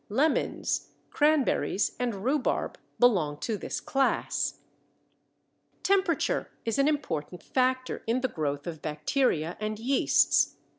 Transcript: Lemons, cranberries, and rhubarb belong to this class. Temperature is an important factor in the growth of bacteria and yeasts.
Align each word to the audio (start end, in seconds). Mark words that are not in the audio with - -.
Lemons, 0.09 0.87
cranberries, 1.11 1.95
and 1.99 2.23
rhubarb 2.25 2.79
belong 2.99 3.37
to 3.41 3.55
this 3.55 3.79
class. 3.79 4.55
Temperature 5.83 6.49
is 6.65 6.79
an 6.79 6.87
important 6.87 7.43
factor 7.43 8.01
in 8.07 8.21
the 8.21 8.27
growth 8.27 8.65
of 8.65 8.81
bacteria 8.81 9.55
and 9.59 9.77
yeasts. 9.77 10.55